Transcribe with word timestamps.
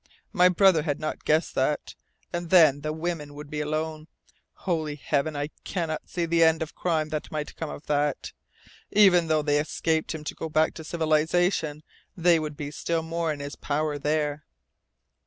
My 0.33 0.49
brother 0.49 0.81
had 0.81 0.99
not 0.99 1.25
guessed 1.25 1.53
that. 1.53 1.93
And 2.33 2.49
then 2.49 2.81
the 2.81 2.91
women 2.91 3.35
would 3.35 3.51
be 3.51 3.61
alone. 3.61 4.07
Holy 4.65 4.95
Heaven, 4.95 5.35
I 5.35 5.49
cannot 5.63 6.09
see 6.09 6.25
the 6.25 6.43
end 6.43 6.63
of 6.63 6.73
crime 6.73 7.09
that 7.09 7.29
might 7.31 7.55
come 7.55 7.69
of 7.69 7.85
that! 7.85 8.33
Even 8.89 9.27
though 9.27 9.43
they 9.43 9.59
escaped 9.59 10.15
him 10.15 10.23
to 10.23 10.33
go 10.33 10.49
back 10.49 10.73
to 10.73 10.83
civilization, 10.83 11.83
they 12.17 12.39
would 12.39 12.57
be 12.57 12.71
still 12.71 13.03
more 13.03 13.31
in 13.31 13.41
his 13.41 13.55
power 13.55 13.99
there." 13.99 14.43